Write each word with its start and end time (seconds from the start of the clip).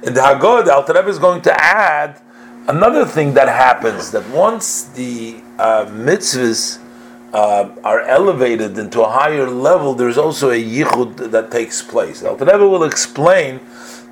In 0.00 0.14
the 0.14 0.20
Haggadah, 0.20 0.64
the 0.64 0.74
Alter 0.74 0.92
Rebbe 0.92 1.08
is 1.08 1.18
going 1.18 1.42
to 1.42 1.60
add 1.60 2.20
another 2.68 3.04
thing 3.04 3.34
that 3.34 3.48
happens 3.48 4.12
that 4.12 4.28
once 4.30 4.84
the 4.84 5.42
uh, 5.58 5.86
mitzvahs 5.86 6.78
uh, 7.32 7.70
are 7.82 8.02
elevated 8.02 8.78
into 8.78 9.02
a 9.02 9.08
higher 9.08 9.50
level, 9.50 9.94
there's 9.94 10.16
also 10.16 10.50
a 10.50 10.62
yichud 10.62 11.32
that 11.32 11.50
takes 11.50 11.82
place. 11.82 12.20
The 12.20 12.30
Alter 12.30 12.44
Rebbe 12.44 12.68
will 12.68 12.84
explain 12.84 13.58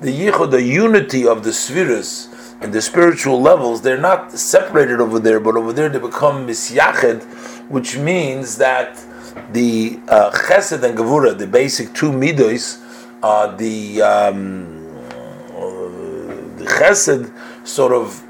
the 0.01 0.11
yichud, 0.11 0.51
the 0.51 0.61
unity 0.61 1.25
of 1.25 1.45
the 1.45 1.53
spheres 1.53 2.27
and 2.59 2.73
the 2.73 2.81
spiritual 2.81 3.41
levels. 3.41 3.81
They're 3.81 3.97
not 3.97 4.33
separated 4.33 4.99
over 4.99 5.19
there, 5.19 5.39
but 5.39 5.55
over 5.55 5.71
there 5.71 5.87
they 5.87 5.99
become 5.99 6.45
misyached, 6.45 7.23
which 7.69 7.97
means 7.97 8.57
that 8.57 9.01
the 9.53 10.01
uh, 10.09 10.31
chesed 10.31 10.83
and 10.83 10.97
gevura, 10.97 11.37
the 11.37 11.47
basic 11.47 11.93
two 11.93 12.11
midos, 12.11 12.83
uh, 13.23 13.55
the 13.55 14.01
um, 14.01 14.76
chesed 16.77 17.31
sort 17.67 17.91
of 17.91 18.23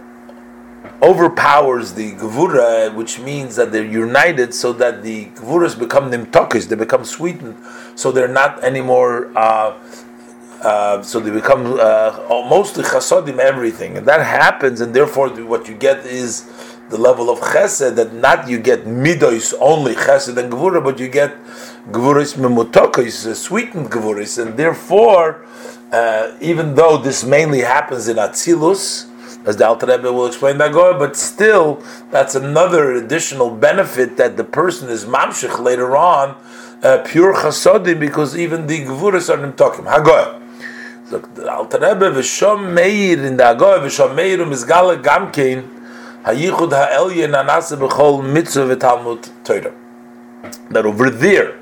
overpowers 1.01 1.93
the 1.93 2.13
gevura, 2.13 2.93
which 2.93 3.19
means 3.19 3.55
that 3.55 3.71
they're 3.71 3.85
united, 3.85 4.53
so 4.53 4.73
that 4.73 5.03
the 5.03 5.25
gevuras 5.35 5.77
become 5.77 6.11
nimtokis, 6.11 6.67
they 6.67 6.75
become 6.75 7.05
sweetened, 7.05 7.55
so 7.95 8.11
they're 8.11 8.27
not 8.27 8.63
anymore. 8.63 9.35
Uh, 9.37 9.77
uh, 10.61 11.03
so 11.03 11.19
they 11.19 11.29
become 11.29 11.79
uh, 11.79 12.11
mostly 12.49 12.83
chasodim 12.83 13.37
everything, 13.37 13.95
and 13.97 14.07
that 14.07 14.25
happens, 14.25 14.81
and 14.81 14.93
therefore 14.93 15.29
what 15.43 15.67
you 15.67 15.75
get 15.75 16.03
is 16.05 16.49
the 16.89 16.97
level 16.97 17.29
of 17.29 17.39
chesed 17.39 17.95
that 17.95 18.13
not 18.13 18.49
you 18.49 18.57
get 18.59 18.85
midos 18.85 19.53
only 19.59 19.93
chesed 19.93 20.35
and 20.35 20.51
gevura, 20.51 20.83
but 20.83 20.99
you 20.99 21.07
get 21.07 21.35
gevuras 21.91 22.35
memutokis, 22.35 23.35
sweetened 23.35 23.91
gevuras, 23.91 24.41
and 24.41 24.57
therefore 24.57 25.45
uh, 25.91 26.35
even 26.41 26.75
though 26.75 26.97
this 26.97 27.23
mainly 27.23 27.61
happens 27.61 28.07
in 28.07 28.17
Atzilus, 28.17 29.07
as 29.45 29.55
the 29.55 29.65
Alter 29.65 29.85
Rebbe 29.85 30.11
will 30.11 30.25
explain 30.25 30.57
that 30.57 30.73
go, 30.73 30.97
but 30.97 31.15
still, 31.15 31.81
that's 32.11 32.35
another 32.35 32.91
additional 32.93 33.49
benefit 33.49 34.17
that 34.17 34.35
the 34.35 34.43
person 34.43 34.89
is 34.89 35.05
mamshich 35.05 35.63
later 35.63 35.95
on, 35.95 36.35
uh, 36.83 37.01
pure 37.05 37.33
chasodim, 37.33 37.99
because 37.99 38.37
even 38.37 38.67
the 38.67 38.85
gevuras 38.85 39.33
are 39.33 39.37
nimtokim. 39.37 39.85
Hagoy. 39.85 40.43
So 41.09 41.19
the 41.19 41.49
Alter 41.49 41.79
Rebbe 41.79 42.11
v'shom 42.11 42.73
meir 42.73 43.25
in 43.25 43.37
the 43.37 43.43
Hagoy 43.43 43.79
v'shom 43.79 44.13
meir 44.13 44.39
umizgala 44.39 45.01
gamkein 45.01 45.65
hayichud 46.23 46.71
ha'elyen 46.71 47.31
anase 47.31 47.77
b'chol 47.77 48.29
mitzvah 48.29 48.75
v'talmud 48.75 49.29
Torah. 49.45 49.73
That 50.69 50.85
over 50.85 51.09
there, 51.09 51.53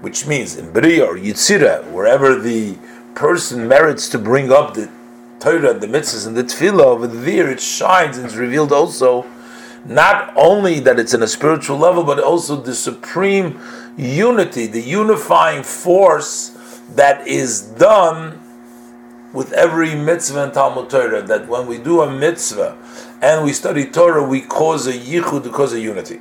which 0.00 0.26
means 0.26 0.56
in 0.56 0.72
Bria 0.72 1.04
or 1.04 1.16
Yitzira, 1.16 1.88
wherever 1.92 2.34
the 2.34 2.76
person 3.14 3.68
merits 3.68 4.08
to 4.10 4.18
bring 4.18 4.50
up 4.52 4.74
the 4.74 4.90
Torah, 5.38 5.74
the 5.74 5.86
mitzvahs, 5.86 6.26
and 6.26 6.36
the 6.36 6.44
tefillah, 6.44 6.84
over 6.84 7.06
there 7.06 7.50
it 7.50 7.60
shines 7.60 8.18
and 8.18 8.26
is 8.26 8.36
revealed 8.36 8.72
also 8.72 9.26
not 9.84 10.32
only 10.36 10.80
that 10.80 10.98
it's 10.98 11.14
in 11.14 11.22
a 11.22 11.26
spiritual 11.26 11.78
level, 11.78 12.04
but 12.04 12.18
also 12.20 12.56
the 12.56 12.74
supreme 12.74 13.58
unity, 13.96 14.66
the 14.66 14.80
unifying 14.80 15.62
force 15.62 16.50
that 16.94 17.26
is 17.26 17.62
done 17.62 18.38
with 19.32 19.52
every 19.52 19.94
mitzvah 19.94 20.44
and 20.44 20.52
Talmud 20.52 20.90
Torah. 20.90 21.22
That 21.22 21.48
when 21.48 21.66
we 21.66 21.78
do 21.78 22.02
a 22.02 22.10
mitzvah 22.10 22.76
and 23.22 23.44
we 23.44 23.52
study 23.52 23.86
Torah, 23.86 24.22
we 24.22 24.42
cause 24.42 24.86
a 24.86 24.92
yichud, 24.92 25.44
to 25.44 25.50
cause 25.50 25.72
a 25.72 25.80
unity. 25.80 26.20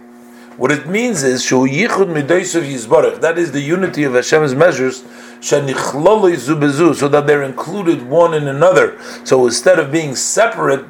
What 0.57 0.71
it 0.71 0.87
means 0.87 1.23
is. 1.23 1.49
That 1.49 3.33
is 3.37 3.51
the 3.51 3.61
unity 3.61 4.03
of 4.03 4.13
Hashem's 4.13 4.53
measures. 4.53 5.03
So 5.41 5.59
that 5.61 7.23
they're 7.27 7.43
included 7.43 8.09
one 8.09 8.33
in 8.33 8.47
another. 8.47 8.99
So 9.23 9.45
instead 9.45 9.79
of 9.79 9.91
being 9.91 10.15
separate, 10.15 10.85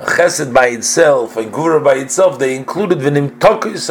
chesed 0.00 0.52
by 0.52 0.68
itself 0.68 1.36
and 1.36 1.52
gvura 1.52 1.82
by 1.82 1.94
itself, 1.94 2.38
they 2.38 2.56
included 2.56 2.98
v'nim 2.98 3.38
tokis 3.38 3.90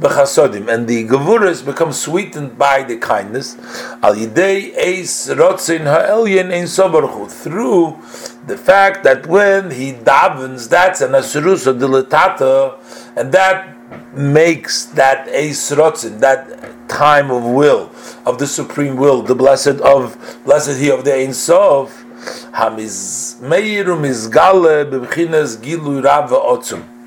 and 0.00 0.86
the 0.86 1.06
gevuras 1.08 1.64
become 1.64 1.92
sweetened 1.92 2.56
by 2.56 2.82
the 2.82 2.96
kindness. 2.96 3.56
Al 4.02 4.14
yidei 4.14 4.76
eis 4.76 5.28
rotzin 5.28 5.84
ha'elyen 5.84 6.52
ein 6.52 6.64
sobarchu 6.64 7.28
through 7.30 7.98
the 8.46 8.56
fact 8.56 9.02
that 9.04 9.26
when 9.26 9.70
he 9.72 9.92
davens, 9.92 10.68
that's 10.68 11.00
an 11.00 11.12
asurusa 11.12 11.78
dilatata, 11.78 12.78
and 13.16 13.32
that 13.32 13.74
makes 14.14 14.86
that 14.86 15.26
Eisrotzin, 15.28 16.20
that 16.20 16.88
time 16.88 17.30
of 17.30 17.44
will, 17.44 17.90
of 18.24 18.38
the 18.38 18.46
supreme 18.46 18.96
will, 18.96 19.22
the 19.22 19.34
blessed 19.34 19.80
of 19.80 20.16
blessed 20.44 20.78
he 20.78 20.90
of 20.90 21.04
the 21.04 21.14
Ein 21.14 21.32
Sof, 21.32 22.04
Hamiz 22.52 23.36
Meiru 23.40 23.96
Mizgale 23.98 24.90
Bebchines 24.90 25.56
Gilu 25.58 26.02
Rav 26.02 26.30
Otzum. 26.30 26.97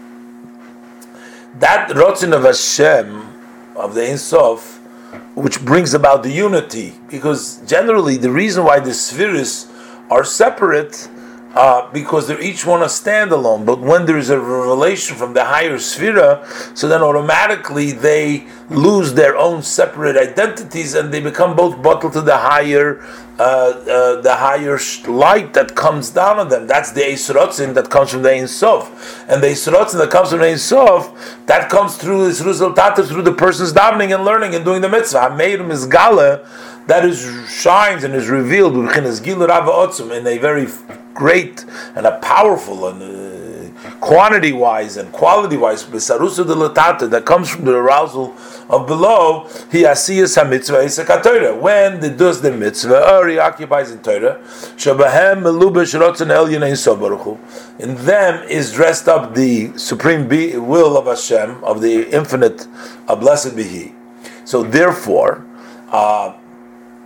That 1.62 1.90
Rotzin 1.92 2.36
of 2.36 2.42
Hashem, 2.42 3.22
of 3.76 3.94
the 3.94 4.10
Ein 4.10 4.18
Sof, 4.18 4.80
which 5.36 5.64
brings 5.64 5.94
about 5.94 6.24
the 6.24 6.32
unity, 6.32 6.96
because 7.08 7.62
generally 7.68 8.18
the 8.18 8.32
reason 8.32 8.64
why 8.64 8.80
the 8.80 8.96
spheres 8.96 9.68
are 10.10 10.24
separate 10.24 11.08
uh, 11.54 11.92
because 11.92 12.28
they're 12.28 12.42
each 12.42 12.66
one 12.66 12.82
a 12.82 12.86
standalone. 12.86 13.66
But 13.66 13.80
when 13.80 14.06
there 14.06 14.18
is 14.18 14.30
a 14.30 14.40
revelation 14.40 15.18
from 15.18 15.34
the 15.34 15.46
higher 15.46 15.78
sphere, 15.80 16.46
so 16.74 16.88
then 16.88 17.02
automatically 17.02 17.92
they 17.92 18.48
lose 18.70 19.14
their 19.14 19.36
own 19.36 19.62
separate 19.62 20.16
identities 20.16 20.94
and 20.94 21.14
they 21.14 21.20
become 21.20 21.56
both 21.56 21.82
bottled 21.82 22.14
to 22.14 22.22
the 22.22 22.38
higher, 22.38 23.02
uh, 23.38 23.42
uh, 23.42 24.22
the 24.22 24.36
higher 24.36 24.80
light 25.08 25.54
that 25.54 25.76
comes 25.76 26.10
down 26.12 26.40
on 26.40 26.50
them. 26.50 26.68
That's 26.68 26.92
the 26.92 27.02
Eisrotzin 27.02 27.74
that 27.74 27.90
comes 27.90 28.12
from 28.12 28.22
the 28.22 28.32
Ein 28.32 28.48
Sof, 28.48 29.26
and 29.28 29.44
the 29.44 29.48
Eisrotzin 29.48 29.98
that 29.98 30.10
comes 30.10 30.30
from 30.30 30.40
the 30.40 30.48
Ein 30.48 30.58
Sof 30.58 31.46
that 31.48 31.70
comes 31.70 31.98
through 31.98 32.26
this 32.28 32.42
resultat 32.42 32.96
through 33.08 33.24
the 33.24 33.34
person's 33.34 33.74
davening 33.74 34.14
and 34.16 34.24
learning 34.24 34.56
and 34.56 34.64
doing 34.64 34.82
the 34.82 34.90
mitzvah. 34.90 35.30
Hameirim 35.32 35.70
is 35.72 35.86
gala 35.86 36.48
that 36.88 37.06
is 37.06 37.50
shines 37.50 38.04
and 38.04 38.14
is 38.16 38.28
revealed 38.28 38.76
in 38.76 38.88
a 38.88 40.38
very 40.38 40.68
great 41.14 41.66
and 41.96 42.06
a 42.06 42.18
powerful 42.20 42.88
and 42.88 43.02
uh, 43.02 43.90
quantity 44.00 44.52
wise 44.52 44.98
and 44.98 45.12
quality 45.12 45.58
wise 45.58 45.84
besarusa 45.84 46.46
de 46.46 46.54
latata 46.54 47.10
that 47.10 47.26
comes 47.26 47.50
from 47.50 47.66
the 47.66 47.74
arousal 47.74 48.36
of 48.70 48.88
below 48.88 49.48
he 49.72 49.84
asiyas 49.84 50.38
hamitzvah 50.42 50.84
isakatoira 50.84 51.60
when 51.60 52.00
the 52.00 52.10
does 52.10 52.42
the 52.42 52.52
mitzvah 52.52 53.16
or 53.16 53.28
he 53.28 53.40
occupies 53.40 53.92
in 53.92 54.00
Torah 54.00 54.40
shabahem 54.78 55.42
melubesh 55.42 56.00
rotzen 56.00 56.30
elyon 56.30 56.64
ein 56.64 57.80
in 57.80 57.96
them 58.06 58.44
is 58.48 58.74
dressed 58.74 59.08
up 59.08 59.34
the 59.36 59.76
supreme 59.78 60.28
be- 60.28 60.58
will 60.58 60.98
of 60.98 61.06
Hashem 61.06 61.64
of 61.64 61.82
the 61.82 62.10
infinite 62.12 62.68
uh, 63.08 63.16
blessed 63.16 63.56
be 63.56 63.64
He. 63.64 63.96
So 64.46 64.64
therefore 64.64 65.46
uh, 65.90 66.34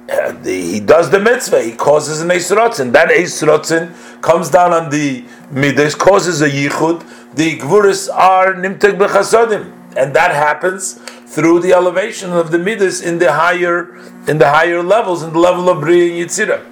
the, 0.08 0.70
he 0.74 0.80
does 0.80 1.10
the 1.10 1.20
mitzvah, 1.20 1.64
he 1.64 1.72
causes 1.72 2.22
an 2.22 2.30
Eisrotzin. 2.30 2.92
That 2.92 3.10
Eisrotzin 3.10 4.22
comes 4.22 4.50
down 4.50 4.72
on 4.72 4.90
the 4.90 5.26
Midas, 5.52 5.96
causes 5.96 6.42
a 6.42 6.50
Yichud. 6.50 7.34
The 7.36 7.58
Gvuris 7.58 8.10
are 8.14 8.54
Nimtek 8.54 8.98
Bechasodim. 8.98 9.72
And 9.98 10.16
that 10.16 10.32
happens 10.32 10.94
through 10.94 11.62
the 11.62 11.74
elevation 11.74 12.32
of 12.34 12.52
the 12.52 12.60
Midas 12.60 13.02
in 13.02 13.18
the 13.18 13.32
higher 13.32 13.96
in 14.28 14.38
the 14.38 14.50
higher 14.50 14.84
levels, 14.84 15.24
in 15.24 15.34
the 15.34 15.40
level 15.40 15.70
of 15.70 15.82
Bri 15.82 16.22
and 16.22 16.30
Yitzira. 16.30 16.64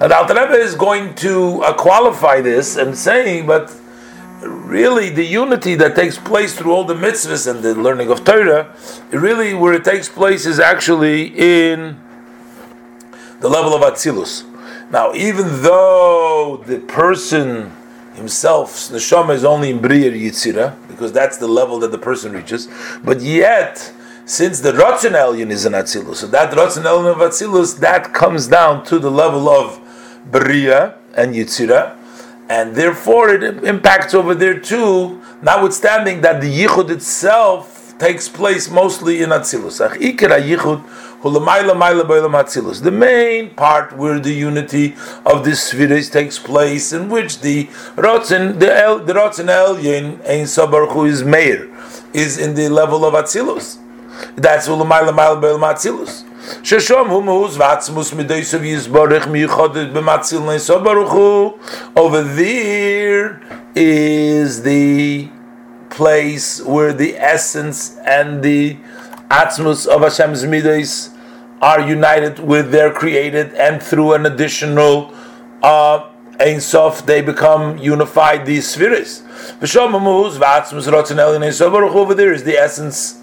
Now 0.00 0.08
the 0.08 0.16
Alter 0.16 0.34
Rebbe 0.34 0.54
is 0.54 0.74
going 0.74 1.14
to 1.16 1.62
uh, 1.62 1.74
qualify 1.74 2.40
this 2.40 2.76
and 2.76 2.96
saying, 2.96 3.46
but 3.46 3.74
really 4.42 5.10
the 5.10 5.24
unity 5.24 5.74
that 5.76 5.96
takes 5.96 6.18
place 6.18 6.56
through 6.56 6.72
all 6.72 6.84
the 6.84 6.94
mitzvahs 6.94 7.50
and 7.50 7.62
the 7.62 7.74
learning 7.74 8.10
of 8.10 8.24
Torah, 8.24 8.74
really 9.10 9.54
where 9.54 9.74
it 9.74 9.84
takes 9.84 10.08
place 10.08 10.46
is 10.46 10.60
actually 10.60 11.28
in 11.36 12.00
the 13.40 13.48
level 13.48 13.74
of 13.74 13.82
Atzilus. 13.82 14.44
Now, 14.90 15.12
even 15.14 15.62
though 15.62 16.62
the 16.66 16.78
person 16.78 17.72
himself, 18.14 18.72
neshama 18.90 19.34
is 19.34 19.44
only 19.44 19.70
in 19.70 19.80
Bria 19.80 20.10
Yitzira, 20.10 20.74
because 20.88 21.12
that's 21.12 21.36
the 21.36 21.48
level 21.48 21.78
that 21.80 21.90
the 21.90 21.98
person 21.98 22.32
reaches, 22.32 22.68
but 23.04 23.20
yet, 23.20 23.92
since 24.24 24.60
the 24.60 24.72
Ratzon 24.72 25.12
Elyon 25.12 25.50
is 25.50 25.66
an 25.66 25.74
Atzilus, 25.74 26.16
so 26.16 26.26
that 26.28 26.52
Ratzon 26.52 26.84
Elyon 26.84 27.12
of 27.12 27.18
Atzilus, 27.18 27.78
that 27.80 28.14
comes 28.14 28.48
down 28.48 28.84
to 28.84 28.98
the 28.98 29.10
level 29.10 29.48
of 29.48 29.80
Bria 30.30 30.96
and 31.14 31.34
Yitzira, 31.34 31.96
and 32.48 32.74
therefore 32.74 33.30
it 33.30 33.64
impacts 33.64 34.14
over 34.14 34.34
there 34.34 34.58
too, 34.58 35.20
notwithstanding 35.42 36.20
that 36.20 36.40
the 36.40 36.64
Yichud 36.64 36.90
itself 36.90 37.94
takes 37.98 38.28
place 38.28 38.70
mostly 38.70 39.22
in 39.22 39.30
Atzilus. 39.30 39.80
The 41.22 42.90
main 42.92 43.50
part 43.50 43.96
where 43.96 44.18
the 44.20 44.32
unity 44.32 44.94
of 45.24 45.44
the 45.44 45.56
spheres 45.56 46.10
takes 46.10 46.38
place, 46.38 46.92
in 46.92 47.08
which 47.08 47.40
the 47.40 47.64
Rotzen, 47.96 48.58
the 48.60 48.76
El, 48.76 48.98
the 49.00 49.14
Rotzen 49.14 49.48
Ein 49.48 50.46
Sabar 50.46 50.86
who 50.92 51.06
is 51.06 51.24
Meir, 51.24 51.68
is 52.12 52.38
in 52.38 52.54
the 52.54 52.68
level 52.68 53.04
of 53.04 53.14
Atzilus. 53.14 53.78
That's 54.36 54.68
Ulamayla 54.68 55.12
Maila 55.12 55.58
Atzilus. 55.74 56.24
Sheshom 56.62 57.08
hu 57.08 57.22
mahuz 57.22 57.56
v'atzmus 57.56 58.12
mideisav 58.14 58.60
yizborich 58.60 59.24
miyichodet 59.24 59.92
b'matzil 59.92 60.42
ne'so 60.46 60.78
baruch 60.82 61.08
hu. 61.08 61.58
Over 61.96 62.22
there 62.22 63.40
is 63.74 64.62
the 64.62 65.28
place 65.90 66.60
where 66.62 66.92
the 66.92 67.16
essence 67.16 67.96
and 68.04 68.42
the 68.44 68.76
atzmus 69.30 69.86
of 69.86 70.02
Hashem's 70.02 70.44
midos 70.44 71.12
are 71.60 71.80
united 71.80 72.38
with 72.38 72.70
their 72.70 72.92
created, 72.92 73.54
and 73.54 73.82
through 73.82 74.12
an 74.12 74.26
additional 74.26 75.14
uh, 75.62 76.10
Ein 76.38 76.60
Sof, 76.60 77.06
they 77.06 77.22
become 77.22 77.78
unified, 77.78 78.44
these 78.44 78.68
spheres. 78.68 79.22
Over 81.92 82.14
there 82.14 82.32
is 82.32 82.44
the 82.44 82.56
essence 82.58 83.22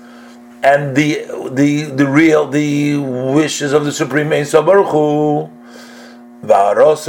and 0.64 0.96
the 0.96 1.26
the 1.52 1.84
the 1.84 2.08
real 2.08 2.48
the 2.48 2.98
wishes 2.98 3.74
of 3.74 3.86
the 3.86 3.92
Supreme 3.92 4.32
Ein 4.32 4.46
Sof 4.46 4.66
Baruch 4.66 4.88
Hu. 4.88 5.50
It's 6.44 7.08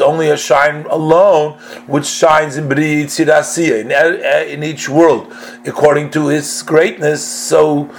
only 0.00 0.30
a 0.30 0.36
shine 0.38 0.86
alone 0.86 1.58
which 1.86 2.06
shines 2.06 2.56
in 2.56 2.70
in, 2.70 3.90
in 3.90 4.64
each 4.64 4.88
world 4.88 5.34
according 5.66 6.10
to 6.12 6.28
his 6.28 6.62
greatness. 6.62 7.22
So 7.22 7.90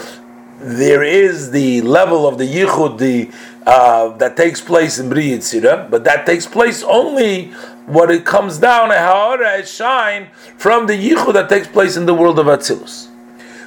there 0.59 1.03
is 1.03 1.51
the 1.51 1.81
level 1.81 2.27
of 2.27 2.39
the 2.39 2.47
yichud, 2.47 2.97
the 2.97 3.29
uh, 3.67 4.17
that 4.17 4.35
takes 4.35 4.59
place 4.59 4.97
in 4.97 5.07
Bri 5.07 5.35
but 5.35 6.03
that 6.03 6.25
takes 6.25 6.47
place 6.47 6.81
only 6.81 7.51
what 7.85 8.09
it 8.09 8.25
comes 8.25 8.57
down 8.57 8.89
a 8.89 9.63
shine 9.67 10.29
from 10.57 10.87
the 10.87 10.93
yichud 10.93 11.33
that 11.33 11.47
takes 11.47 11.67
place 11.67 11.95
in 11.95 12.07
the 12.07 12.13
world 12.15 12.39
of 12.39 12.47
Atzilus. 12.47 13.07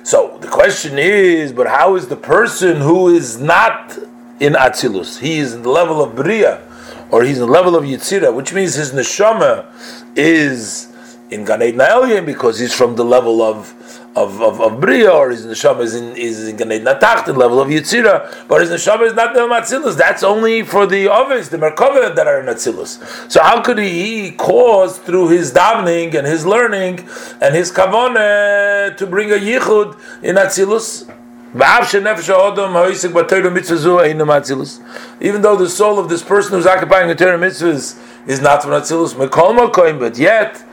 So 0.02 0.36
the 0.40 0.48
question 0.48 0.98
is, 0.98 1.52
but 1.52 1.68
how 1.68 1.94
is 1.94 2.08
the 2.08 2.16
person 2.16 2.78
who 2.78 3.08
is 3.08 3.38
not 3.38 3.96
in 4.44 4.54
Atzilus? 4.54 5.18
He 5.18 5.38
is 5.38 5.54
in 5.54 5.62
the 5.62 5.70
level 5.70 6.02
of 6.02 6.14
Bria, 6.14 6.60
or 7.10 7.22
he's 7.22 7.38
in 7.38 7.46
the 7.46 7.52
level 7.52 7.76
of 7.76 7.84
Yitzira, 7.84 8.34
which 8.34 8.52
means 8.52 8.74
his 8.74 8.92
neshama 8.92 9.66
is 10.16 10.94
in 11.30 11.44
Gan 11.44 11.62
Eden 11.62 12.24
because 12.24 12.58
he's 12.58 12.74
from 12.74 12.96
the 12.96 13.04
level 13.04 13.42
of 13.42 13.72
of, 14.16 14.40
of, 14.40 14.60
of 14.60 14.80
Bria, 14.80 15.10
or 15.10 15.30
his 15.30 15.44
neshama 15.44 15.80
is 15.80 15.94
in 15.94 16.16
is 16.16 16.48
in 16.48 16.56
Ganei 16.56 16.80
Natach, 16.80 17.24
the 17.26 17.32
level 17.32 17.60
of 17.60 17.68
Yitzira, 17.68 18.46
but 18.46 18.60
his 18.60 18.70
neshama 18.70 19.06
is 19.06 19.14
not 19.14 19.34
the 19.34 19.40
Matzilus. 19.40 19.96
That's 19.96 20.22
only 20.22 20.62
for 20.62 20.86
the 20.86 21.08
Ovis, 21.08 21.48
the 21.48 21.56
Merkava 21.56 22.14
that 22.14 22.26
are 22.26 22.40
in 22.40 22.46
Atzilus. 22.46 23.30
So 23.30 23.42
how 23.42 23.60
could 23.62 23.78
he 23.78 24.30
cause 24.32 24.98
through 24.98 25.28
his 25.30 25.52
davening 25.52 26.14
and 26.14 26.26
his 26.26 26.46
learning 26.46 27.00
and 27.40 27.54
his 27.54 27.72
kavone 27.72 28.96
to 28.96 29.06
bring 29.06 29.32
a 29.32 29.36
yichud 29.36 29.98
in 30.22 30.36
Atzilus? 30.36 31.10
Even 31.54 31.62
though 31.62 32.02
the 35.56 35.68
soul 35.68 36.00
of 36.00 36.08
this 36.08 36.22
person 36.24 36.52
who's 36.54 36.66
occupying 36.66 37.06
the 37.06 37.14
Torah 37.14 37.38
mitzvahs 37.38 37.96
is 38.26 38.40
not 38.40 38.60
from 38.60 38.72
Atzilus, 38.72 39.16
but 40.00 40.18
yet 40.18 40.64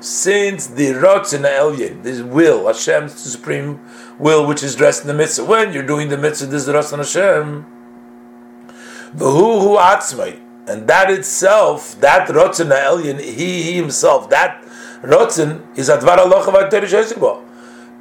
since 0.00 0.66
the 0.68 0.86
Rotzen 0.92 1.42
Elyon, 1.42 2.02
this 2.04 2.22
will, 2.22 2.68
Hashem's 2.68 3.14
supreme 3.18 3.80
will, 4.20 4.46
which 4.46 4.62
is 4.62 4.76
dressed 4.76 5.00
in 5.00 5.08
the 5.08 5.14
mitzvah, 5.14 5.44
when 5.44 5.72
you're 5.72 5.82
doing 5.82 6.08
the 6.08 6.16
mitzvah, 6.16 6.46
this 6.46 6.60
is 6.60 6.66
the 6.66 6.74
Rotzen 6.74 6.98
Hashem, 6.98 7.66
V'hu 9.16 9.78
atzmai, 9.80 10.38
and 10.68 10.86
that 10.86 11.10
itself, 11.10 12.00
that 12.00 12.28
Rotzen 12.28 12.70
Elyon, 12.70 13.18
he, 13.20 13.64
he 13.64 13.72
himself, 13.72 14.30
that 14.30 14.62
Rotzen 15.02 15.66
is 15.76 15.88
Advar 15.88 16.18
halacha 16.18 17.45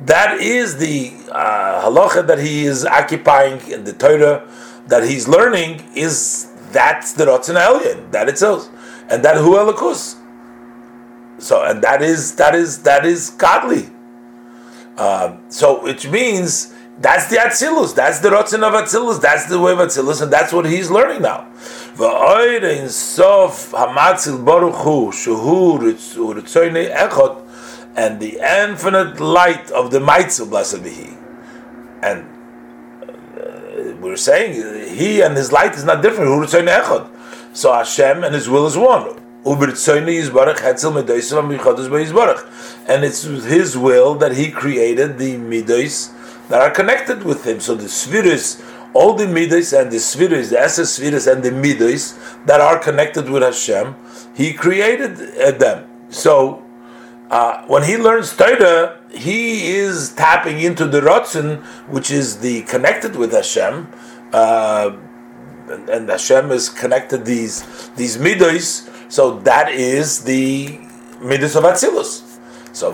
That 0.01 0.41
is 0.41 0.77
the 0.77 1.13
uh, 1.31 1.89
halacha 1.89 2.27
that 2.27 2.39
he 2.39 2.65
is 2.65 2.85
occupying 2.85 3.61
in 3.71 3.85
the 3.85 3.93
Torah 3.93 4.47
that 4.87 5.03
he's 5.03 5.27
learning 5.27 5.83
is 5.95 6.51
that's 6.71 7.13
the 7.13 7.25
Rotzen 7.25 7.55
Elyon, 7.55 8.11
that 8.11 8.27
itself 8.27 8.69
and 9.09 9.23
that 9.23 9.37
hu 9.37 9.55
elikus. 9.55 10.17
So, 11.37 11.63
and 11.63 11.81
that 11.83 12.01
is 12.01 12.35
that 12.35 12.55
is 12.55 12.83
that 12.83 13.05
is 13.05 13.29
godly. 13.31 13.89
Uh, 14.97 15.37
so, 15.49 15.83
which 15.83 16.07
means 16.07 16.73
that's 16.99 17.27
the 17.27 17.35
Atzilus, 17.35 17.93
that's 17.93 18.19
the 18.19 18.29
Rotzen 18.29 18.63
of 18.63 18.73
Atzilus, 18.73 19.19
that's 19.19 19.47
the 19.47 19.59
way 19.59 19.73
of 19.73 19.79
Atzilus, 19.79 20.21
and 20.21 20.31
that's 20.31 20.53
what 20.53 20.65
he's 20.65 20.89
learning 20.89 21.23
now. 21.23 21.45
sof 21.57 23.71
hamatzil 23.71 24.45
baruch 24.45 24.75
hu 24.75 25.11
echot, 25.11 27.44
and 27.95 28.19
the 28.19 28.39
infinite 28.39 29.19
light 29.19 29.71
of 29.71 29.91
the 29.91 29.99
Maitzel, 29.99 30.49
blessed 30.49 30.83
be 30.83 30.89
He. 30.89 31.09
And 32.01 32.27
uh, 33.07 33.95
we're 34.01 34.17
saying 34.17 34.95
he 34.95 35.21
and 35.21 35.35
his 35.35 35.51
light 35.51 35.75
is 35.75 35.83
not 35.85 36.01
different. 36.01 36.49
So 37.55 37.71
Hashem 37.71 38.23
and 38.25 38.35
His 38.35 38.49
will 38.49 38.65
is 38.67 38.77
one. 38.77 39.17
And 39.45 39.63
it's 43.05 43.23
His 43.23 43.77
will 43.77 44.15
that 44.15 44.33
He 44.33 44.51
created 44.51 45.17
the 45.17 45.35
midos 45.37 46.11
that 46.49 46.61
are 46.61 46.71
connected 46.71 47.23
with 47.23 47.45
Him. 47.47 47.61
So 47.61 47.75
the 47.75 47.87
spheres, 47.87 48.61
all 48.93 49.13
the 49.13 49.25
midos 49.25 49.71
and 49.79 49.89
the 49.89 49.99
spheres, 49.99 50.49
the 50.49 50.59
essence 50.59 50.89
spheres 50.91 51.27
and 51.27 51.41
the 51.41 51.51
midos 51.51 52.17
that 52.45 52.59
are 52.59 52.77
connected 52.77 53.29
with 53.29 53.41
Hashem, 53.41 53.95
He 54.35 54.51
created 54.51 55.39
uh, 55.39 55.51
them. 55.51 55.87
So 56.09 56.64
uh, 57.29 57.65
when 57.65 57.83
he 57.83 57.97
learns 57.97 58.35
Torah, 58.35 58.99
he 59.11 59.71
is 59.71 60.13
tapping 60.13 60.59
into 60.61 60.85
the 60.85 61.01
Ratzin, 61.01 61.63
which 61.89 62.11
is 62.11 62.39
the 62.39 62.61
connected 62.63 63.15
with 63.15 63.31
Hashem. 63.31 63.87
Uh, 64.31 64.97
and, 65.69 65.89
and 65.89 66.09
Hashem 66.09 66.49
has 66.49 66.69
connected 66.69 67.25
these 67.25 67.89
these 67.95 68.17
midos, 68.17 68.89
so 69.11 69.39
that 69.39 69.71
is 69.71 70.23
the 70.23 70.77
midos 71.19 71.55
of 71.55 71.63
Atzilus. 71.63 72.21
So 72.75 72.91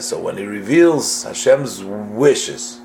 So 0.00 0.18
when 0.18 0.36
he 0.38 0.44
reveals 0.44 1.22
Hashem's 1.22 1.84
wishes, 1.84 2.80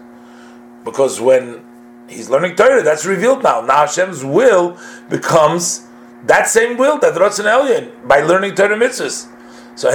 because 0.84 1.22
when 1.22 1.62
he's 2.08 2.30
learning 2.30 2.56
Torah, 2.56 2.84
that's 2.84 3.06
revealed 3.06 3.42
now. 3.42 3.62
Now 3.62 3.86
Hashem's 3.86 4.24
will 4.24 4.78
becomes 5.10 5.88
that 6.25 6.48
same 6.48 6.77
will 6.77 7.00
that 7.00 7.13
Ratzon 7.13 7.45
Elyon 7.45 8.07
by 8.07 8.21
learning 8.21 8.56
Torah 8.56 8.77
mitzvahs. 8.77 9.27
So 9.75 9.89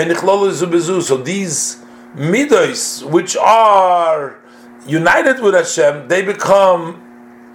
so 1.02 1.16
these 1.18 1.84
midos, 2.16 3.02
which 3.10 3.36
are 3.36 4.38
united 4.86 5.40
with 5.40 5.54
Hashem, 5.54 6.08
they 6.08 6.22
become 6.22 7.02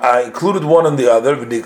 uh, 0.01 0.21
included 0.23 0.63
one 0.63 0.85
in 0.85 0.95
the 0.95 1.11
other. 1.11 1.33
And 1.33 1.51
the 1.51 1.63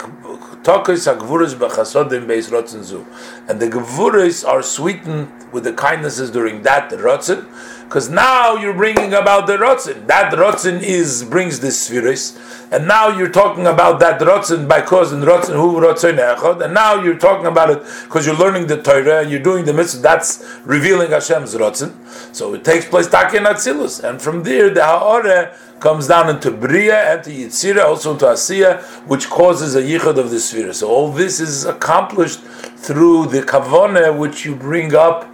gevuris 3.68 4.48
are 4.48 4.63
sweetened 4.63 5.32
with 5.51 5.63
the 5.66 5.74
kindnesses 5.74 6.32
during 6.32 6.62
that 6.63 6.89
rotzen, 6.92 7.46
because 7.94 8.10
now 8.10 8.56
you're 8.56 8.74
bringing 8.74 9.14
about 9.14 9.46
the 9.46 9.56
rotzen. 9.56 10.08
That 10.08 10.34
rotzen 10.34 10.82
is 10.82 11.24
brings 11.24 11.60
the 11.60 11.70
spheres, 11.70 12.36
and 12.72 12.88
now 12.88 13.16
you're 13.16 13.30
talking 13.30 13.68
about 13.68 14.00
that 14.00 14.20
rotzen 14.20 14.68
by 14.68 14.82
causing 14.82 15.20
rotzen 15.20 15.54
who 15.54 15.80
rotzen 15.80 16.18
echad, 16.18 16.66
and 16.66 16.74
now 16.74 17.04
you're 17.04 17.20
talking 17.20 17.46
about 17.46 17.70
it 17.70 17.84
because 18.06 18.26
you're 18.26 18.36
learning 18.36 18.66
the 18.66 18.82
Torah 18.82 19.22
and 19.22 19.30
you're 19.30 19.44
doing 19.44 19.66
the 19.66 19.74
mitzvah. 19.74 20.02
That's 20.02 20.44
revealing 20.64 21.12
Hashem's 21.12 21.54
rotzen. 21.54 21.94
So 22.36 22.56
it 22.56 22.64
takes 22.64 22.86
place 22.86 23.08
takin 23.08 23.44
atzilus, 23.44 24.04
and 24.04 24.20
from 24.20 24.42
there 24.42 24.72
the 24.72 24.82
haore 24.82 25.56
comes 25.80 26.08
down 26.08 26.32
into 26.32 26.50
bria 26.50 27.14
and 27.14 27.24
to 27.26 27.30
yitzira, 27.30 27.86
also 27.86 28.14
into 28.14 28.26
asiya, 28.26 28.82
which 29.06 29.30
causes 29.30 29.76
a 29.76 29.84
yichud 29.84 30.18
of 30.18 30.32
the 30.32 30.40
sphere. 30.40 30.74
So 30.74 30.90
all 30.90 31.12
this 31.12 31.40
is 31.40 31.66
accomplished 31.66 32.40
through 32.40 33.28
the 33.28 33.44
kavone 33.44 34.18
which 34.18 34.46
you 34.46 34.56
bring 34.56 34.96
up 34.96 35.30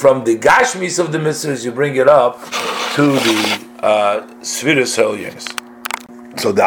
from 0.00 0.24
the 0.24 0.34
gashmis 0.34 0.98
of 0.98 1.12
the 1.12 1.18
mitzvahs, 1.18 1.62
you 1.62 1.70
bring 1.70 1.94
it 1.96 2.08
up 2.08 2.40
to 2.94 3.12
the 3.26 3.66
uh, 3.82 4.26
spheres 4.42 4.96
So 4.96 6.52
the 6.52 6.58